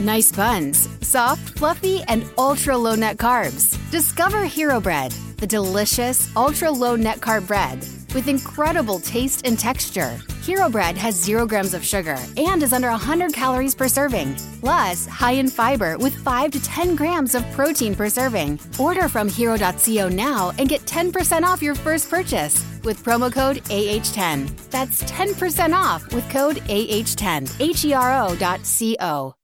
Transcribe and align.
Nice 0.00 0.32
buns, 0.32 0.88
soft, 1.02 1.56
fluffy, 1.56 2.02
and 2.08 2.24
ultra 2.36 2.76
low 2.76 2.96
net 2.96 3.16
carbs. 3.16 3.78
Discover 3.90 4.44
Hero 4.44 4.80
Bread, 4.80 5.12
the 5.36 5.46
delicious, 5.46 6.34
ultra 6.36 6.70
low 6.70 6.96
net 6.96 7.20
carb 7.20 7.46
bread 7.46 7.78
with 8.14 8.28
incredible 8.28 8.98
taste 9.00 9.46
and 9.46 9.58
texture. 9.58 10.18
Hero 10.42 10.68
Bread 10.68 10.96
has 10.96 11.14
zero 11.14 11.46
grams 11.46 11.74
of 11.74 11.84
sugar 11.84 12.18
and 12.36 12.62
is 12.62 12.72
under 12.72 12.88
100 12.90 13.32
calories 13.32 13.74
per 13.74 13.88
serving. 13.88 14.34
Plus, 14.60 15.06
high 15.06 15.32
in 15.32 15.48
fiber 15.48 15.96
with 15.98 16.14
5 16.14 16.50
to 16.52 16.62
10 16.62 16.96
grams 16.96 17.34
of 17.34 17.48
protein 17.52 17.94
per 17.94 18.08
serving. 18.08 18.58
Order 18.78 19.08
from 19.08 19.28
hero.co 19.28 20.08
now 20.08 20.52
and 20.58 20.68
get 20.68 20.82
10% 20.82 21.42
off 21.42 21.62
your 21.62 21.74
first 21.74 22.08
purchase 22.08 22.64
with 22.84 23.02
promo 23.04 23.32
code 23.32 23.56
AH10. 23.64 24.70
That's 24.70 25.02
10% 25.04 25.72
off 25.72 26.12
with 26.12 26.28
code 26.30 26.56
AH10. 26.56 27.60
H 27.60 27.84
E 27.84 27.92
R 27.92 28.12
O 28.22 28.24
O.co. 28.28 29.34